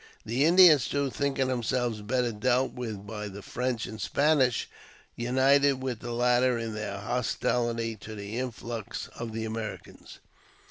The 0.25 0.45
Indians, 0.45 0.87
too, 0.87 1.11
thinking 1.11 1.47
them 1.49 1.61
selves 1.61 2.01
better 2.01 2.31
dealt 2.31 2.73
with 2.73 3.05
by 3.05 3.27
the 3.27 3.43
French 3.43 3.85
and 3.85 4.01
Spanish, 4.01 4.67
united 5.15 5.73
with 5.73 5.99
the 5.99 6.11
latter 6.11 6.57
in 6.57 6.73
their 6.73 6.97
hostility 6.97 7.97
to 7.97 8.15
the 8.15 8.39
influx 8.39 9.09
of 9.09 9.31
the 9.31 9.45
Americans. 9.45 10.17